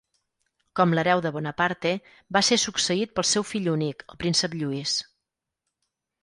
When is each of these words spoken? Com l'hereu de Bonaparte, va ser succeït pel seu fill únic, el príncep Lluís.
Com 0.77 0.93
l'hereu 0.95 1.19
de 1.25 1.31
Bonaparte, 1.35 1.91
va 2.37 2.41
ser 2.47 2.57
succeït 2.63 3.13
pel 3.19 3.29
seu 3.33 3.45
fill 3.51 3.69
únic, 3.75 4.03
el 4.15 4.21
príncep 4.25 4.57
Lluís. 4.63 4.97